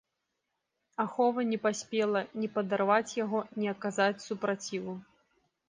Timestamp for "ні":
2.43-2.47, 3.59-3.71